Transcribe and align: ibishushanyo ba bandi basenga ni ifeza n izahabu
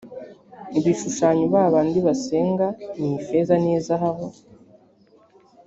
ibishushanyo 0.77 1.45
ba 1.53 1.63
bandi 1.73 1.99
basenga 2.07 2.67
ni 2.99 3.07
ifeza 3.19 3.53
n 3.63 3.65
izahabu 3.75 4.27